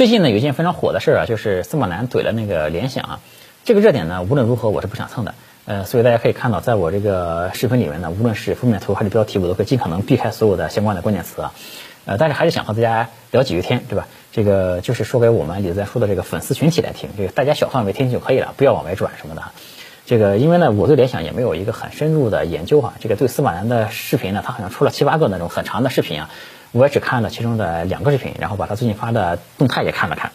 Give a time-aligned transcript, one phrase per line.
[0.00, 3.20] 最近呢有一件非常火的事儿啊，就是司马南怼了那个联想啊，
[3.66, 5.34] 这个热点呢无论如何我是不想蹭的，
[5.66, 11.52] 呃，所以大家可以看到，在我这个视频里面呢，无论是封面图还是标题，我都会尽可能避开所有的相关的关键词啊，
[12.06, 14.08] 呃，但是还是想和大家聊几句天，对吧？
[14.32, 19.52] 这个就是说给我们李在说的这个粉丝群体来听，这个大家小范围听就可以了，不要往外转什么的哈。
[20.06, 26.30] 这个因为呢，我对联想也没有一个很深入的研究哈，这个对司马南的视频呢，他好像出了七八个那种很长的视频啊。
[26.72, 30.30] 我也只看了其中的两个视频，然后把他最近发的动态也看了看，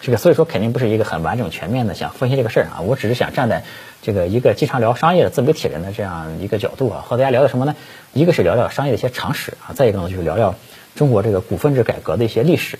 [0.00, 2.80] 这个所以说肯定不是一个很完整全面的想分析这个事儿啊。
[2.82, 3.64] 我只是想站在
[4.00, 7.74] 这个一个经常聊商业的自媒体人的这样一个角度啊，和大家聊聊什么呢？
[8.12, 10.54] 一个是聊聊商业的一些常识啊，再一个呢就是聊聊
[10.94, 12.78] 中国这个股份制改革的一些历史。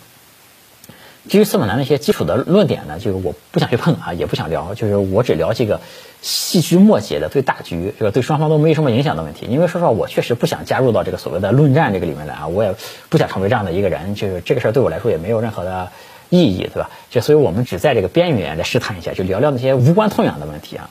[1.28, 5.80] 至于司马南那些基础的论点呢，就是我不想去碰啊，也不想聊，就是我只聊这个
[6.22, 9.46] 细枝末节的对大局这个对双方都没有什么影响的问题。
[9.46, 12.74] 因为说实话，我确实不想加入到这个所谓的论战这个里面来啊，我也
[13.10, 15.90] 不想成为这样的一个人，就是这个事儿对我来说也没有任何的
[16.30, 16.90] 意义，对吧？
[17.10, 20.88] 就所以我们只在这个边缘来试探一下，就聊聊那些无关痛痒的问题啊。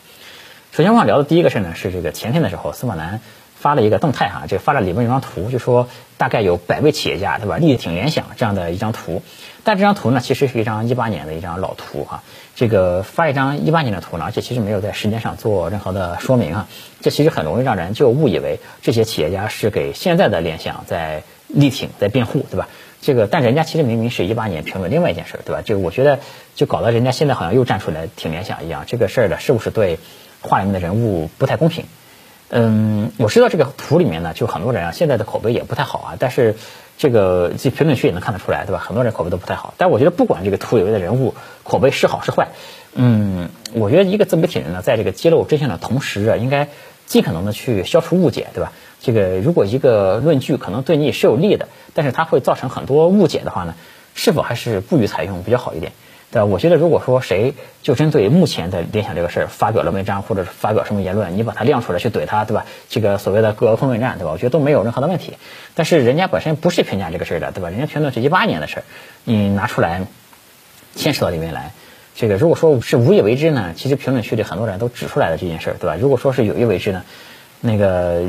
[0.71, 3.19] 首先我想聊的第一个事儿呢，是这个前天的时候，司马南。
[3.59, 7.57] 发了一个动态哈，就发了里面一张图，就说大概有百位企业家，对吧？
[7.57, 9.21] 力挺联想这样的一张图，
[9.65, 12.23] 但这张图呢，其实是一张一八年的一张老图哈。
[12.55, 16.67] 这个发一张一八年的图呢，而且其实没有在时间上做任何的说明啊，
[17.01, 22.69] 这其实很容易让人就误以为这些企业家是给现在的联想在力挺、在辩护，对吧？
[23.01, 25.61] 这个，但人家其实明明是一八年评论另外一件事，对吧？
[25.65, 26.19] 这个我觉得
[26.55, 29.99] 就搞得人家现在好像又站出来挺联想一样，这个事儿呢，是不是对
[30.41, 31.85] 画里面的人物不太公平？
[32.49, 36.15] 嗯，我知道这个图里面呢，就很多人啊，现在的口碑也不太好啊。
[36.19, 36.55] 但是
[36.97, 38.79] 这个这评论区也能看得出来，对吧？
[38.79, 39.73] 很多人口碑都不太好。
[39.77, 42.49] 但我觉得不管这个图里面的人物口碑是好是坏，
[42.93, 46.69] 嗯，我觉得一个自媒体人呢，在这个揭露真相的同时啊，应该
[47.05, 48.71] 尽可能的去消除误解，对吧？
[49.01, 53.75] 这个如果一个论据可能对你也是有利的，但是它会造成很多误解的话呢，
[54.15, 55.93] 是否还是不予采用比较好一点？
[56.31, 56.43] 对？
[56.43, 62.65] 我觉得如果说谁就针对目前的联想这个事儿发表了文章，或者是发表什么言论，你把它亮出来去怼他，对吧？
[62.89, 64.31] 这个所谓的各方论战，对吧？
[64.31, 65.37] 我觉得都没有任何的问题。
[65.75, 67.69] 但是人家本身不是评价这个事儿的，对吧？
[67.69, 68.83] 人家评论是一八年的事儿，
[69.23, 70.05] 你拿出来
[70.95, 71.71] 牵扯到里面来，
[72.15, 75.95] 这个如果说是无意为之呢，其实评论区里很多人都指出来了这件事儿，对吧？
[75.99, 77.03] 如果说是有意为之呢，
[77.61, 78.23] 那个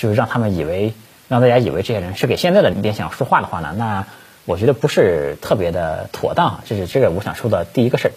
[0.00, 0.94] 就让他们以为，
[1.28, 4.06] 让大家以为这些人是给现在的联想说话的话呢，那。
[4.46, 8.12] 我觉得不是特别的妥当，这是这个我想说的第一个事儿。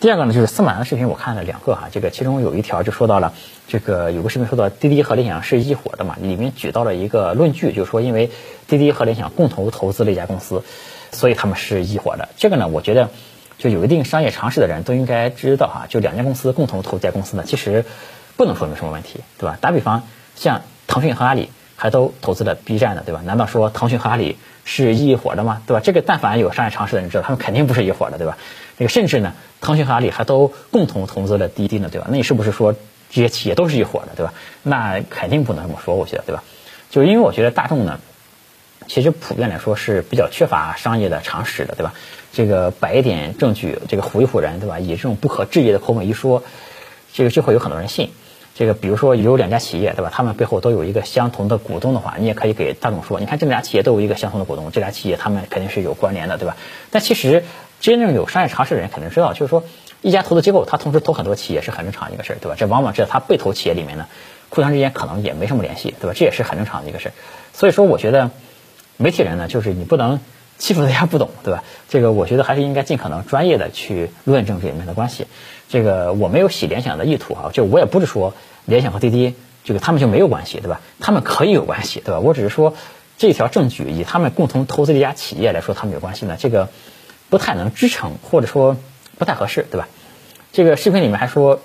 [0.00, 3.34] 第二个呢，就是司马南的视频，我看了两个哈，这个其中有一条就说到了，
[3.68, 8.30] 这个有个视频说到滴滴和联想是一伙的嘛，里面举到了一个论据，就是说因为
[8.66, 10.64] 滴滴和联想共同投资了一家公司，
[11.12, 12.30] 所以他们是一伙的。
[12.38, 13.10] 这个呢，我觉得
[13.58, 17.84] 就有一定商业常识的人都应该知道哈，就两家公司共同投资家公司呢，其实
[18.38, 19.58] 不能说明什么问题，对吧？
[19.60, 20.04] 打比方，
[20.34, 23.22] 像腾讯和阿里还都投资了 B 站的，对吧？
[23.24, 24.36] 难道说腾讯和阿里？
[24.62, 25.62] 是一伙的吗？
[25.66, 25.80] 对吧？
[25.82, 28.36] 这个但凡有商业常识的人知道，他们肯定不是一伙的，对吧？
[28.78, 29.32] 这个甚至呢，
[29.62, 32.06] 腾讯和阿里还都共同投资了滴滴呢，对吧？
[32.10, 32.74] 那你是不是说
[33.10, 34.34] 这些企业都是一伙的，对吧？
[34.62, 36.44] 那肯定不能这么说，我觉得，对吧？
[36.90, 37.98] 就是因为我觉得大众呢，
[38.86, 41.94] 其实普遍来说是比较缺乏商业的常识的，对吧？
[42.32, 44.78] 这个摆一点证据，这个唬一唬人，对吧？
[44.78, 46.44] 以这种不可置疑的口吻一说，
[47.14, 48.12] 这个就会有很多人信。
[48.54, 50.10] 这个比如说有两家企业，对吧？
[50.12, 56.56] 他们背后都有一个相同的股东的话，你也可以给大众说，你看这两家企业都有一个相同的股东，这俩企业他们肯定是有关联的，对吧？
[56.90, 57.44] 但其实
[57.80, 59.64] 真正有商业常识的人肯定知道，就是说
[60.02, 62.56] 一家投资机构他同时投很多企业是很正常的一个事儿，对吧？
[62.58, 64.06] 这往往在他被投企业里面呢，
[64.50, 66.12] 互相之间可能也没什么联系，对吧？
[66.14, 67.12] 这也是很正常的一个事儿。
[67.54, 68.30] 所以说，我觉得
[68.96, 70.20] 媒体人呢，就是你不能
[70.60, 71.64] 欺负大家不懂，对吧？
[71.88, 75.26] 这个我觉得还是应该尽可能专业的去论证这里面的关系。
[75.68, 78.32] 这个我没有洗联想的意图啊，就我也不是说。
[78.66, 79.34] 联想和滴滴，
[79.64, 80.80] 这个他们就没有关系，对吧？
[81.00, 82.20] 他们可以有关系，对吧？
[82.20, 82.74] 我只是说
[83.16, 86.68] 这条证据以他们共同投资这家企业来说，他们有关系呢，这个
[87.30, 88.76] 不太能支撑，或者说
[89.18, 89.88] 不太合适，对吧？
[90.52, 91.60] 这个视频里面还说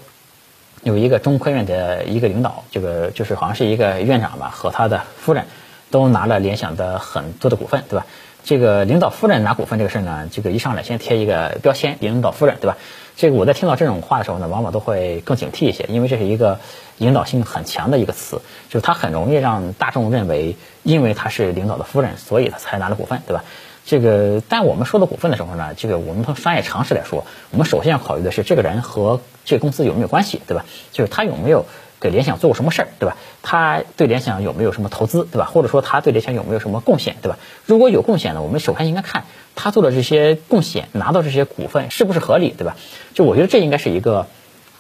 [0.83, 5.45] 有一个中科院的一个领导，这个就是好像是一个院长吧，和他的夫人
[5.91, 8.07] 都拿了联想的很多的股份，对吧？
[8.45, 12.77] 这个领导夫人拿股份这个事儿呢，这个一上来先贴一个标签，领导夫人，对吧？
[13.17, 16.59] 这个我在听到这种话的时候呢，往往都会更警惕一些，因为这是一个
[16.99, 23.43] 引导性很强的一个词，就是它很容易让大众认为，因为他是领导的夫人，所以他才拿了股份，对吧？
[23.83, 30.65] 这个，但我们说到股份的时候呢，这个我们从商业常识来说，我们首先要考虑的是这个人和这个公司有没有关系，对吧？
[30.91, 31.65] 就是他有没有。
[31.99, 33.17] 给联想做过什么事儿，对吧？
[33.41, 35.45] 他对联想有没有什么投资，对吧？
[35.45, 37.37] 或者说他对联想有没有什么贡献，对吧？
[37.65, 39.25] 如果有贡献呢，我们首先应该看
[39.55, 42.75] 他做的这些贡献，拿到这些股份是不是合理，对吧？
[43.13, 44.27] 就我觉得这应该是一个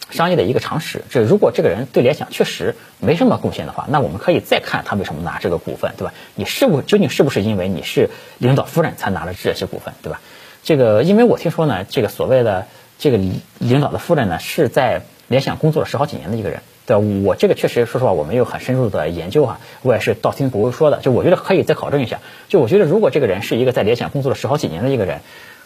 [0.09, 1.03] 商业的一个常识。
[1.09, 6.13] 这如果这个人对联想确实没什么贡献的话，那我们可以再看他为什么拿这个股份，对吧？
[6.35, 10.21] 你是不究竟是不是因为你是领导夫人才拿了这些股份，对吧？
[10.63, 12.67] 这个因为我听说呢，这个所谓的
[12.99, 13.17] 这个
[13.59, 16.61] 领导的夫人呢，是在联想工作了十好几年的一个人。
[16.85, 20.97] 对我这个确实说实话，我没有很深入的研究哈，我也是道听途说的。
[20.99, 22.19] 就我觉得可以再考证一下。
[22.47, 25.21] 就我觉得，如果这个人是一个在联想工作了十好几年的一个人，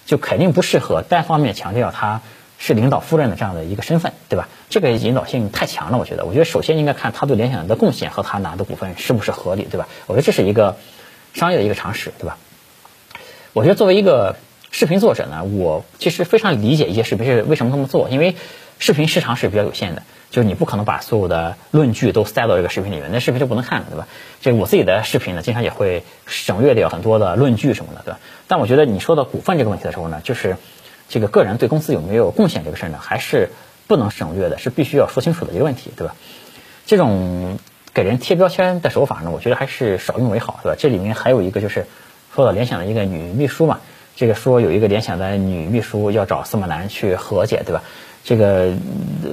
[0.06, 2.22] 就肯定不适合单方面强调他
[2.58, 4.48] 是领导夫人的这样的一个身份，对吧？
[4.70, 6.26] 这个引导性太强了，我觉得。
[6.26, 9.88] 我觉得首先应该看他对联想的贡献和他拿的股份是不是合理，对吧？
[10.08, 10.78] 我觉得这是一个
[11.34, 12.38] 商业的一个常识，对吧？
[13.54, 14.38] 我觉得作为一个
[14.72, 18.36] 视频作者呢，我其实非常理解一些视频是为什么这么做，因为
[18.80, 20.02] 视频时长是比较有限的。
[20.32, 24.08] 就是你不可能把所有的论据都塞到这个视频里面，那视频就不能看了，对吧？
[24.42, 28.20] 这个我自己的视频呢，经常也会省略掉很多的论据什么的，对吧？
[28.48, 30.58] 但我觉得你说到股份这个问题的时候呢，就是
[31.08, 33.50] 这个个人对公司有没有贡献这个事儿呢，还是
[33.88, 36.14] 不能省略的，是必须要说清楚的一个问题，对吧？
[36.86, 37.58] 这种
[37.96, 40.76] 给人贴标签的手法呢，我觉得还是少用为好，对吧？
[40.78, 41.88] 这里面还有一个就是
[42.36, 43.80] 说到联想的一个女秘书嘛，
[44.16, 47.82] 这个说有一个联想的女秘书要找司马南去和解，对吧？
[48.24, 48.74] 这个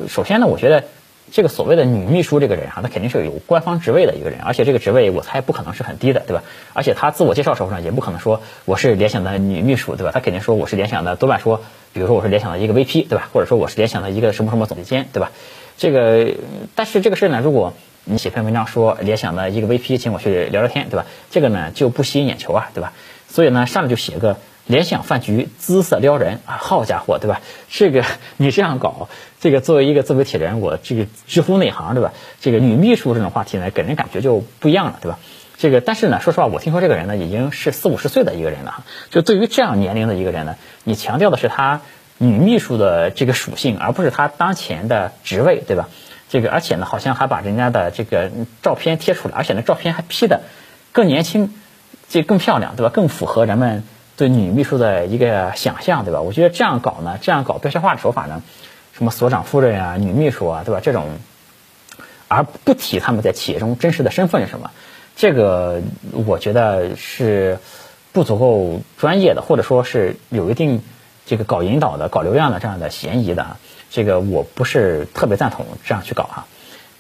[0.09, 0.85] 首先呢，我觉得
[1.33, 6.45] 这个所谓的女秘书这个人哈，她肯定是有官方职位的一个人，而且这个职位我猜不可能是很低的，对吧？
[6.73, 10.13] 而且她自我介绍时候呢，也不可能说我是联想的女秘书，对吧？
[10.13, 11.63] 她肯定说我是联想的，多半说，
[11.93, 13.29] 比如说我是联想的一个 VP，对吧？
[13.33, 15.33] 或者说我是联想的一个什么什么总监，对吧？
[15.77, 16.35] 这个，
[16.75, 17.75] 但是这个事呢，如果
[18.05, 21.07] 你写篇文章说联想的一个 VP 请我去聊聊天，对吧？
[21.31, 22.93] 这个呢就不吸引眼球啊，对吧？
[23.29, 24.37] 所以呢，上来就写个。
[24.67, 27.41] 联想饭局姿色撩人啊，好家伙，对吧？
[27.71, 28.05] 这个
[28.37, 29.09] 你这样搞，
[29.41, 32.13] 这个作为一个自媒体人，我这个知乎内行，对吧？
[32.41, 35.19] 这个女秘书这种话题呢，给人感觉就不一样了，对吧？
[35.57, 38.85] 这个但是呢，说实话，我听说这个人呢，已经是四五十岁的一个人了。
[39.11, 41.81] 就对于这样年龄的一个人呢，你强调的是他
[42.19, 45.89] 女秘书的这个属性，而不是他当前的职位，对吧？
[46.29, 48.33] 这个而且呢，好像还把人家的这个
[48.63, 50.43] 照片贴出来，而且呢，照片还 P 的
[50.91, 51.55] 更年轻，
[52.09, 52.91] 这更漂亮，对吧？
[52.93, 53.85] 更符合人们。
[54.17, 56.23] 对女秘书的一个想象，对吧？
[56.23, 58.43] 我觉得这样搞呢，这样搞标签化的手法呢，
[58.95, 60.81] 什么所长夫人啊、女秘书啊，对吧？
[60.83, 61.19] 这种，
[62.27, 64.71] 而不提他们在企业中真实的身份是什么，
[65.17, 65.83] 这个
[66.13, 67.59] 我觉得是
[68.13, 70.83] 不足够专业的，或者说是有一定
[71.27, 73.59] 这个搞引导的、搞流量的这样的嫌疑的。
[73.91, 76.47] 这个我不是特别赞同这样去搞哈。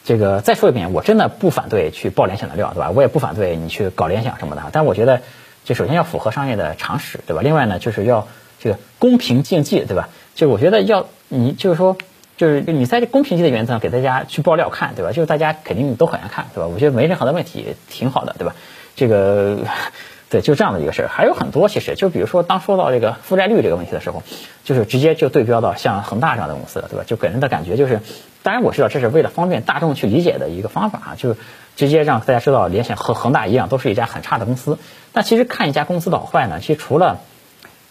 [0.04, 2.90] 这个再说一遍，我真的不反对去爆联想的料，对吧？
[2.94, 5.22] 我也不反对你去搞联想什么的，但我觉得。
[5.66, 7.42] 就首先要符合商业的常识，对吧？
[7.42, 8.28] 另外呢，就是要
[8.60, 10.08] 这个公平竞技，对吧？
[10.34, 11.96] 就我觉得要你就是说，
[12.36, 15.10] 就是你在这公平性的原则上给大家去爆料看，对吧？
[15.10, 16.68] 就是大家肯定都很爱看，对吧？
[16.72, 18.54] 我觉得没任何的问题，挺好的，对吧？
[18.94, 19.58] 这个
[20.30, 24.22] 对，就这样的一个事儿，还有很多其实，就比如说当说到这个负债率这个问题的时候，
[24.64, 27.04] 就是直接就对标到像恒大这样的公司了，对吧？
[27.06, 28.00] 就给人的感觉就是，
[28.42, 31.36] 当然我知道这是为了方便大众去理解的一个方法啊，就是
[31.76, 34.78] 直接让大家知道联想和恒大一样，都是一家很差的公司。
[35.12, 37.20] 那其实看一家公司好坏呢，其实除了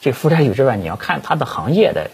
[0.02, 2.10] 这个负债率之外，你要看它的行业的，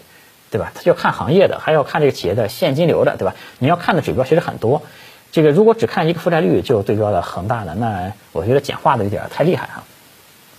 [0.50, 0.70] 对吧？
[0.74, 3.34] 它要看行业的，还要看这个企业的现金流的，对吧？
[3.58, 4.82] 你要看的指标其实很多。
[5.32, 9.84] 这个如果只看一个负债率就对标了恒大的，那我觉得简化的有点太厉害哈。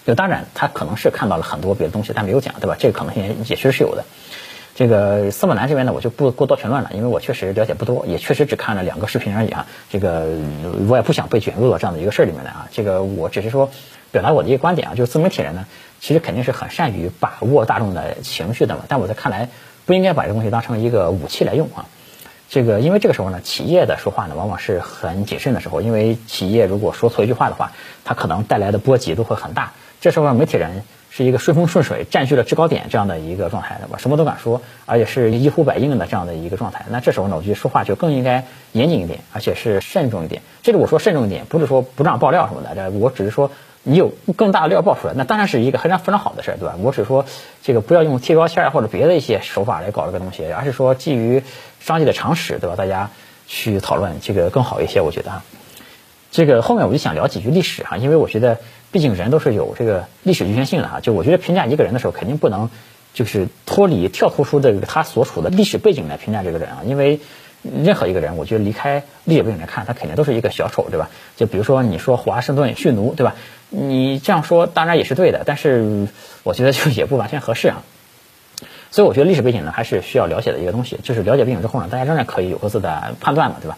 [0.06, 2.76] 就当然他可能是看到了很多别的东西，但没有讲，对吧？
[2.78, 4.04] 这个可能性也确实是有的。
[4.76, 9.66] 这个司马南这边呢，我就不过多评论了，因为我确实了解不多，也确实只看了两个视频而已啊。
[9.90, 10.28] 这个
[10.88, 12.68] 我也不想被卷入到这样的一个事儿里面来啊。
[12.72, 13.70] 这个我只是说。
[14.14, 15.66] 表达我的一个观点啊，就是自媒体人呢，
[16.00, 18.84] 其实肯定是很善于把握大众的情绪的嘛。
[18.88, 19.50] 但我在看来，
[19.88, 21.88] 不应该把这东西当成一个武器来用啊。
[22.48, 27.72] 这个，因为这个时候呢，企业的说话呢，往往是很谨慎的时候，因为企业如果说错一句话的话，
[28.06, 29.72] 它可能带来的波及都会很大。
[30.00, 30.84] 这时候媒体人
[31.16, 34.00] 是一个顺风顺水、占据了制高点这样的一个状态，对吧？
[34.00, 36.86] 什么都敢说，而且是一呼百应的这样的一个状态。
[36.90, 40.42] 那这时候呢，我觉得说话就更应该严谨一点，而且是慎重一点。
[40.64, 43.52] 这里我说慎重一点，不是说不让爆料什么的，这我只是说。
[43.86, 46.76] 你有更大的料爆出来，那当然是一个非常非常好的事儿，对吧？
[46.80, 47.26] 我只是说
[47.64, 51.44] 这个不要用贴标签或者别的一些手法来搞这个东西，而是说基于
[51.82, 52.78] 商业的常识，对吧？
[52.78, 53.10] 大家
[53.46, 55.42] 去讨论这个更好一些，我觉得哈。
[56.34, 58.60] 这个后面我就想聊几句历史哈，因为我觉得
[58.92, 61.00] 毕竟人都是有这个历史局限性的哈。
[61.00, 62.70] 就我觉得评价一个人的时候，肯定不能
[63.14, 67.22] 就是脱离跳脱出这个他所处的历史背景来评价这个人啊，因为。
[67.86, 71.10] 任何一个人，我觉得离开历史背景来看，他肯定都是一个小丑，对吧？
[71.38, 73.36] 就比如说你说华盛顿驯奴，对吧？
[73.70, 76.10] 你这样说当然也是对的，但是
[76.44, 77.84] 我觉得就也不完全合适啊。
[78.92, 81.00] 所以我觉得历史背景呢，还是需要了解的一个东西。
[81.04, 83.78] 就是了解背景之后呢，大家仍然可以有各自的判断嘛，对吧？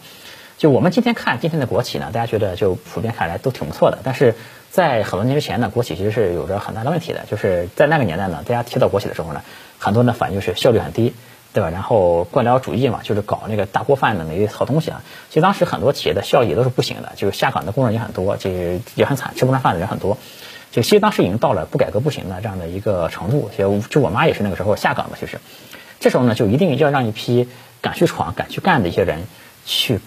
[0.58, 3.98] 就我们今天看今天的国企呢，大家觉得就普遍看来都挺不错的。
[4.02, 4.34] 但是
[4.70, 7.24] 在很多年之前呢，国企其实是有着很大的问题的。
[7.30, 9.42] 就是在那个年代呢，大家提到国企的时候呢，
[9.78, 11.14] 很多人的反应就是效率很低。
[11.52, 11.70] 对吧？
[11.70, 15.02] 然后官僚主义嘛，就是搞那个大锅饭的那一套东西啊。
[15.30, 20.18] 其实当时很多企业的效益都是不行的，就是下岗的工人也很多，这也很惨，吃不上饭的人很多。
[20.70, 23.50] 就其实当时已经到了不改革不行的这样的一个程度。
[23.56, 25.40] 就就我妈也是那个时候下岗的，其实
[25.98, 27.48] 这时候呢，就一定要让一批
[27.80, 29.20] 敢去闯、敢去干的一些人
[29.64, 30.00] 去，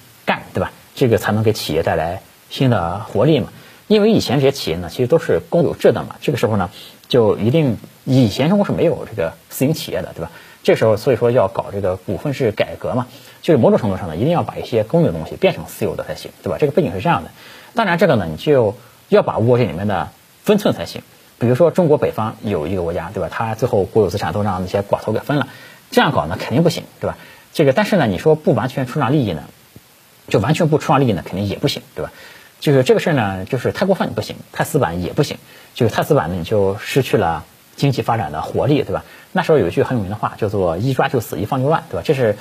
[1.00, 3.48] 这个才能给企业带来新的活力嘛。
[3.88, 6.18] 因为以前这些企业呢，其实都是公有制的嘛。
[6.20, 6.70] 这个时候呢，
[7.08, 10.30] 就一定以前中国是没有这个私营企业的，对吧？
[10.62, 13.08] 这时候所以说要搞这个股份制改革嘛，
[13.42, 16.58] 就是某种程度上呢，一定要把一些公有的东西变成私有的才行，对吧？
[16.60, 17.32] 这个背景是这样的。
[17.74, 18.76] 当然，这个呢，你就
[19.08, 20.10] 要把握这里面的
[20.44, 21.02] 分寸才行。
[21.40, 23.30] 比如说，中国北方有一个国家，对吧？
[23.32, 25.48] 他最后国有资产都让那些寡头给分了，
[25.90, 27.18] 这样搞呢肯定不行，对吧？
[27.54, 29.44] 这个，但是呢，你说不完全出让利益呢，
[30.30, 32.12] 就完全不创立呢，肯定也不行，对吧？
[32.60, 35.38] 就是这个事儿呢，就是太过分不行，太死板也不行。
[35.76, 37.46] 就是太死板呢，你就失去了
[37.76, 39.06] 经济发展的活力，对吧？
[39.32, 42.02] 那时候有一句很有名的话，叫做“一抓就死，一放就乱”，对吧？
[42.06, 42.36] 这是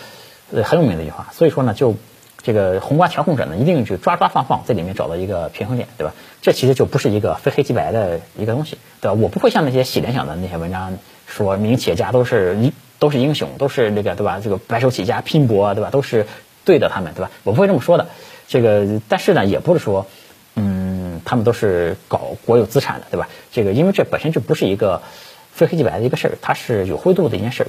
[0.52, 1.28] 呃很有名的一句话。
[1.32, 1.94] 所以说呢，就
[2.42, 6.14] 这个宏观调控者呢，一定去抓抓放放，在里面找到一个平衡点，对吧？
[6.42, 9.12] 这其实就不是一个非黑即白的一个东西，对吧？
[9.12, 14.40] 我不会像那些洗联想的那些文章说，民营企业家都是一都是英雄，都是那个对吧？
[14.42, 15.90] 这个白手起家拼搏，对吧？
[15.90, 16.26] 都是
[16.68, 17.30] 对的，他们对吧？
[17.44, 18.06] 我不会这么说的。
[18.46, 20.06] 这个但是呢，也不是说，
[20.54, 23.28] 嗯，他们都是搞国有资产的，对吧？
[23.50, 25.00] 这个因为这本身就不是一个。
[25.58, 27.68] 非黑即白的一个事儿，它是有灰度的一件事儿。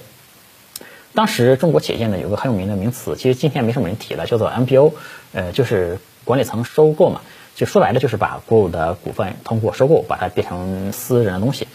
[1.15, 4.93] 当时中国企业界呢有个很有名的名词，其实今天没什么人提了，叫做 MBO，
[5.33, 7.21] 呃，就是管理层收购嘛，
[7.55, 11.67] 就说白了就是把国有的股份通过收购把它变成私人的东西。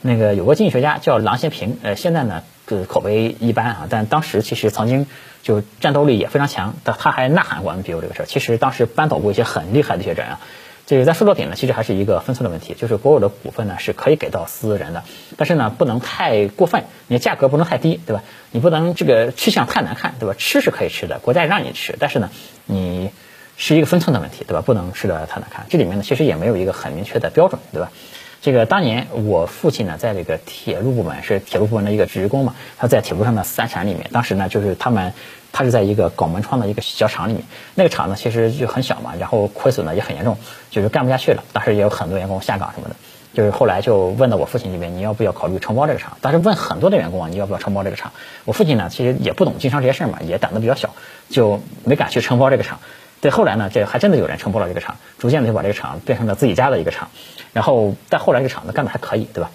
[0.00, 5.06] 那个有个经济学家叫郎咸平，呃，现在呢这口碑一般啊，但当时其实曾经
[5.42, 8.26] 就战斗力也非常强，但他还呐喊过 MBO 这个事儿。
[8.26, 10.40] 其实当时扳倒过一些很厉害的学者啊。
[10.86, 15.04] 这个在说到底呢，其实还是一个分寸的问题，就是国有的股份呢是可以给到私人的，
[15.36, 18.22] 但是呢不能太过分，你价格不能太低，对吧？
[18.52, 20.34] 你不能这个吃相太难看，对吧？
[20.38, 22.30] 吃是可以吃的，国家让你吃，但是呢，
[22.64, 23.10] 你
[23.58, 24.62] 是一个分寸的问题，对吧？
[24.62, 25.66] 不能吃的太难看。
[25.68, 27.92] 这里面呢其实也没有一个很明确的标准，对吧？
[28.40, 35.12] 这个当年我父亲呢在这个铁路部门是铁路部门的一个职工嘛，他在铁路上的三产里面，当时呢就是他们。
[35.50, 37.42] 他是在一个搞门窗的一个小厂里面，
[37.74, 40.36] 那个厂呢其实就很小嘛，然后亏损呢也很严重，
[40.70, 41.42] 就是干不下去了。
[41.54, 42.96] 当时也有很多员工下岗什么的，
[43.32, 46.18] 就是后来就问到我父亲这边，你要不要考虑承包这个厂？
[46.20, 48.12] 当时问很多的员工啊，你要不要承包这个厂？
[48.44, 50.94] 我父亲呢其实也不懂经商这些事儿嘛，也胆子比较小，
[51.30, 52.78] 就没敢去承包这个厂。
[53.20, 57.10] 对，后来呢，这还真的有人承包了这个厂，逐渐的就把这个厂变成了自己家的一个厂。
[57.52, 59.50] 然后但后来这个厂子干的还可以，对吧？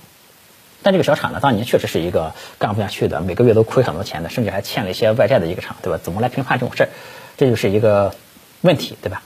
[0.82, 5.98] 但这个小厂呢，当年确实是一个干不下去的，每个月都亏很多钱的，甚至还欠了一些外债的一个厂，对吧？
[6.04, 6.90] 怎么来评判这种事儿？
[7.38, 8.14] 这就是一个
[8.62, 9.22] 问题，对吧？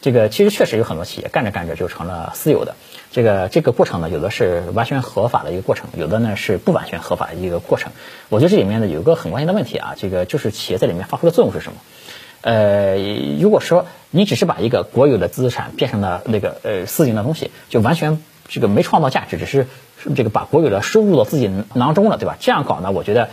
[0.00, 2.74] 这个其实确实有很多企业干着干着就成了私有的。
[3.12, 7.92] 这个这个过程呢，有的是完全合法的一个过程，有的呢是不完全合法的一个过程。
[8.30, 11.78] 我觉得这里面呢有一个很关键的问题啊，这个就是企业在里面发挥的作用是什么？
[12.42, 12.96] 呃，
[13.40, 19.66] 如果说你只是把一个国有的资产变成了那个呃私营的东西，就完全这个没创造价值，只是。
[20.16, 22.36] 这个把国有的收入到自己囊中了，对吧？
[22.40, 23.28] 这样搞呢，我觉得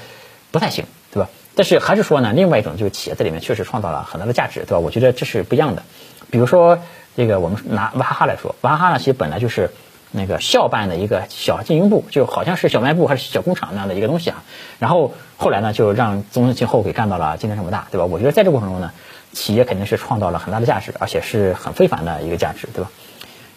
[0.51, 1.27] 不太行，对吧？
[1.55, 4.77] 但是还是说呢，另外一种就是企业在里面确实创造了很大的价值，对吧？
[4.77, 5.81] 我觉得这是不一样的。
[6.29, 6.77] 比如说
[7.17, 9.71] 这个，我们拿娃哈哈来说，娃哈哈呢其实本来就是
[10.11, 14.43] 那个校办的一个小经营部，就好像是小卖部还是小工厂那样的一个东西啊。
[14.79, 18.05] 然后后来呢，就让宗庆后给干到了今天这么大，对吧？
[18.05, 18.91] 我觉得在这过程中呢，
[19.33, 22.89] 企业肯定是创造了很大的价值，而且是很非凡的一个价值，对吧？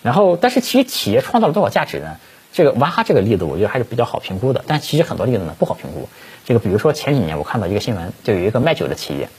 [0.03, 2.17] 然后，但是其实企业创造了多少价值呢？
[2.53, 4.63] 这个娃哈哈这个例子，我觉得还是比较好评估的。
[4.67, 6.07] 但其实很多例子呢不好评估。
[6.45, 9.31] 这个比如说前几年我看到一个新闻，就有一个卖酒的企业，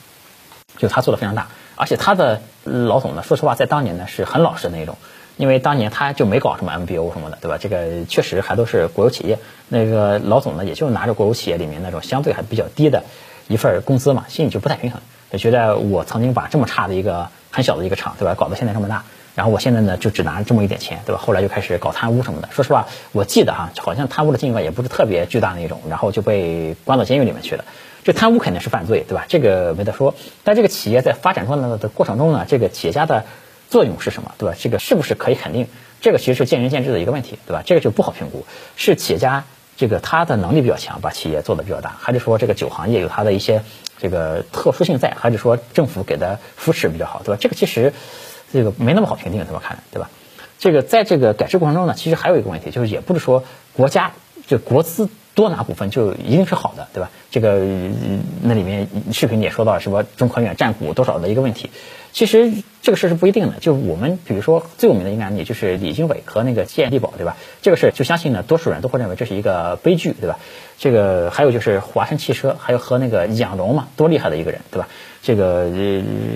[0.77, 4.97] 就他做的非常大，而且他的老总呢，说实话在当年呢是很老实的那种，
[5.37, 7.57] 因为当年他就没搞什么 MBO 什么的，对吧？
[7.57, 9.37] 这个确实还都是国有企业。
[9.67, 13.03] 那个老总呢，也就拿着国有企业里面那种相对还比较低的
[13.47, 19.03] 一份工资嘛，心里就不太平衡，就觉得我曾经把这么差的一个很小的一个厂，对吧，搞到现在这么大。
[19.35, 21.19] 然后我现在呢，就只拿这么一点钱，对吧？
[21.19, 22.47] 后来就开始搞贪污什么的。
[22.51, 27.65] 说实话，我记得哈，好像贪污的金额也不是特别巨大那种，然后就被关到监狱里面去了。
[28.03, 29.25] 这贪污肯定是犯罪，对吧？
[29.27, 30.13] 这个没得说。
[30.43, 33.25] 但这个企业在发展壮大的过程中呢，这个企业家的
[33.73, 34.55] 作用是什么，对吧？
[34.59, 35.65] 这个是不是可以肯定？
[35.99, 37.63] 这个其实是见仁见智的一个问题，对吧？
[37.65, 38.45] 这个就不好评估。
[38.75, 39.43] 是企业家
[39.75, 43.63] 这个他的能力比较强，把企业做得比较大，还是说这个酒行业有它的一些
[43.97, 47.37] 这个特殊性在，还是说政府给的扶持比较好，对吧？
[47.41, 47.91] 这个其实。
[48.53, 50.11] 这个没那么好评定，怎么看，对吧？
[50.59, 53.43] 这个在这个改制过程中呢，其实还有一个问题，就是也不是说
[53.75, 54.11] 国家
[54.45, 57.09] 就国资多拿股份就一定是好的，对吧？
[57.31, 57.59] 这个
[58.41, 61.71] 那里面视频也说到什么中科院占股多少的一个问题，
[62.11, 63.59] 其实这个事是不一定的。
[63.59, 67.35] 就我们比如说最有名的一个案例就是李经纬和那个建力宝，对吧？
[67.61, 70.37] 这个事就相信呢，多数人都会认为这是一个悲剧，对吧？
[70.77, 74.87] 这个还有就是华晨汽车，还有和那个养龙嘛，多厉害的一个人，对吧？
[75.23, 75.69] 这个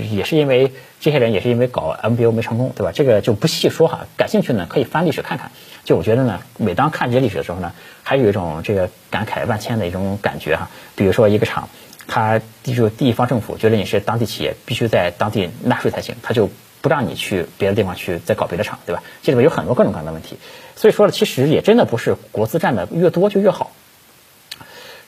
[0.09, 2.91] 也是因为这些人也是因为搞 MBO 没成功，对吧？
[2.91, 4.07] 这个就不细说哈。
[4.17, 5.51] 感兴趣呢，可以翻历史看看。
[5.85, 7.71] 就我觉得呢，每当看这些历史的时候呢，
[8.03, 10.69] 还有一种这个感慨万千的一种感觉哈。
[10.95, 11.69] 比如说一个厂，
[12.07, 16.49] 它地就地方政府觉得你是当地企业，必须在当地纳税才行，他就
[16.81, 19.03] 不让你去别的地方去再搞别的厂，对吧？
[19.21, 20.37] 这里面有很多各种各样的问题。
[20.75, 23.71] 所以说呢，其实也真的不是国资占的越多就越好。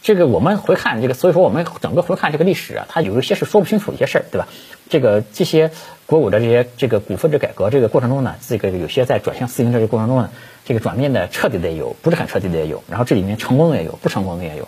[0.02, 4.48] 这个我们回看这个，所以说我们整个回看这个历史啊，它有一些是说不清楚一些事儿，对吧？
[4.90, 5.72] 这个这些
[6.06, 10.30] 国有的这些这个股份制改革这个过程中呢，这个有些在转向私营这个过程中呢，
[10.66, 14.68] 这个转变的彻底的也有，不是很彻底的也有，然后这里面成功的也有，不成功的也有，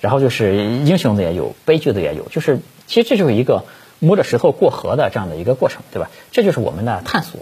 [0.00, 3.64] 然后就是英雄的也有，悲剧的也有，就是其实这就是一个
[3.98, 6.10] 摸着石头过河的这样的一个过程，对吧？
[6.32, 7.40] 这就是我们的探索。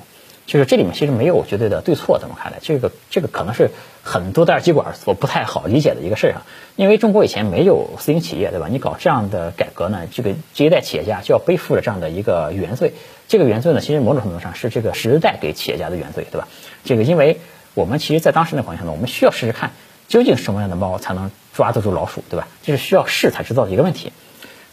[0.48, 2.58] 就是这里面其实没有绝对的对错，怎么看来？
[2.62, 3.70] 这个这个可能是
[4.02, 6.42] 很多大机管所不太好理解的一个事儿啊。
[6.74, 8.66] 因为中国以前没有私营企业，对吧？
[8.70, 12.94] 你搞这样的改革呢，这个这一代企业家就要背负着这样的一个原罪。
[13.28, 16.48] 这个原罪呢，其实某种程度上是这个时代给企业家的原罪，对吧？
[16.82, 17.40] 这个因为
[17.74, 19.72] 我们其实，在当时那环境下呢，我们需要试试看，
[20.08, 22.48] 究竟什么样的猫才能抓得住老鼠，对吧？
[22.62, 24.14] 这是需要试才知道的一个问题。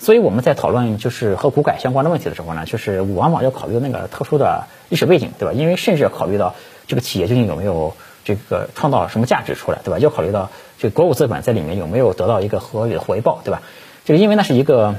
[0.06, 5.54] 所以我们在讨论就是和股改相关的问题的时候呢，就是往往要考虑那个特殊的历史背景，对吧？
[5.56, 6.54] 因为甚至要考虑到
[6.86, 9.98] 这个企业究竟有没有这个创造什么价值出来，对吧？
[9.98, 13.64] 要考虑到这个国有资本在里面有没有得到一个合理的回报，对吧？
[14.06, 14.94] 这个因为那是一个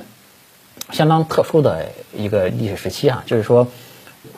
[0.90, 3.68] 相当特殊的一个历史时期啊，就是说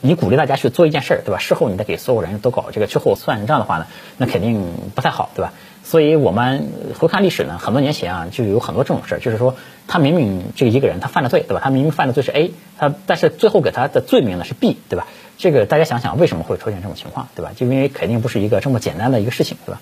[0.03, 1.39] 你鼓励大家去做一件事儿，对吧？
[1.39, 3.87] 事后你再给所有人都搞这个秋后算账的话呢，
[4.19, 5.55] 那肯定不太好，对吧？
[5.89, 6.69] 所以我们
[6.99, 11.63] 回看历史呢，很多年前啊，就有很多这种事儿，就是说他明明这一个人他犯了罪，对吧？
[11.65, 15.07] 他明明犯的罪是 A，他但是最后给他的罪名呢是 B，对吧？
[15.39, 17.53] 这个大家想想为什么会出现这种情况，对吧？
[17.57, 19.81] 就因为肯定不是一个这么简单的一个事情，对吧？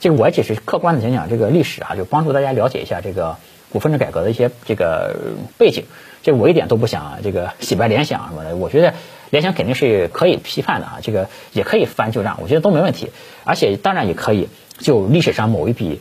[0.00, 3.36] 这个我只是客观的讲讲这个历史啊，就帮助大家了解一下这个
[3.70, 5.14] 股份制改革的一些这个
[5.56, 5.84] 背景。
[6.24, 8.94] 这我一点都不想这个洗白联想什么的，我觉得
[9.30, 13.10] 联想肯定是可以批判的啊，这个也可以翻旧账，我觉得都没问题，
[13.44, 14.48] 而且当然也可以。
[14.78, 16.00] 就历史上某一笔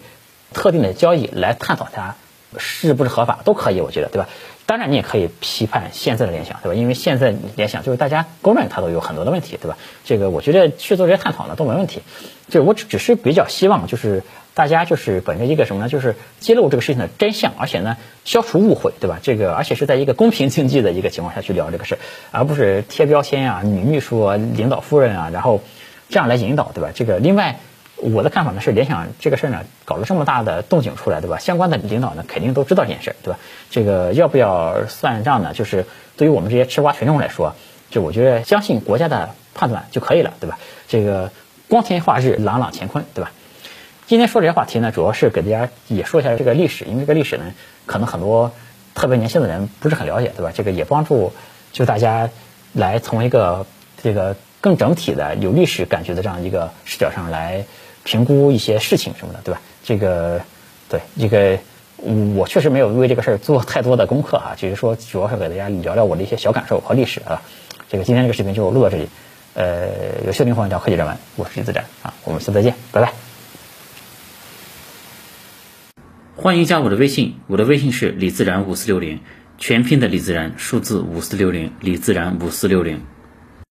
[0.53, 2.15] 特定的交易来探讨它
[2.57, 4.29] 是不是合法都可以，我觉得，对吧？
[4.65, 6.75] 当然你也可以批判现在的联想，对吧？
[6.75, 9.77] 因为现在联想就是大家公认它都有很多的问题，对吧？
[10.05, 12.01] 这个我觉得去做这些探讨呢都没问题。
[12.49, 15.89] 就我只只是比较希望就是大家就是本着一个什么呢？
[15.89, 19.19] 就是揭露这个事情的真相，而且呢消除误会，对吧？
[19.21, 21.97] 这个而且是在一个公平竞技的一个情况下去聊这个事，
[22.31, 25.61] 而不是贴标签啊、女秘书啊、领导夫人啊，然后
[26.09, 26.91] 这样来引导，对吧？
[26.93, 27.59] 这个另外。
[28.03, 31.39] 我的看法呢是，联想这个事儿呢，搞了这么大的动静出来，对吧？
[31.39, 33.39] 相关的领导呢，肯定都知道这件事儿，对吧？
[33.69, 35.53] 这个要不要算账呢？
[35.53, 35.85] 就是
[36.17, 37.55] 对于我们这些吃瓜群众来说，
[37.89, 40.59] 就我觉得相信国家的判断就可以了，对吧？
[40.89, 41.31] 这个
[41.69, 43.31] 光天化日，朗朗乾坤，对吧？
[44.05, 47.45] 今天说这些话题呢，主要是给大家也说一下这个历史，因为这个历史呢，
[47.85, 48.51] 可能很多
[48.93, 50.51] 特别年轻的人不是很了解，对吧？
[50.53, 51.31] 这个也帮助
[51.71, 52.29] 就大家
[52.73, 53.65] 来从一个
[54.03, 57.63] 这个更整体的有历史感觉的这样一个视角上来。
[58.03, 59.61] 评估一些事情什么的，对吧？
[59.83, 60.41] 这个，
[60.89, 61.57] 对这个，
[62.35, 67.41] 我确实没有为这个事儿做太多的功课哈，只是说主要是给大家聊聊我的一些小感受和历史啊。
[67.89, 69.07] 这个今天这个视频就录到这里，
[69.53, 69.87] 呃，
[70.25, 73.13] 有兴趣的朋友聊科技人文，我是李自然啊，我们下次再见，拜拜。
[76.35, 79.21] 欢迎加我的微信，我的微信是李自然五四六零，
[79.57, 83.01] 全拼的李自然，数字五四六零，李自然五四六零。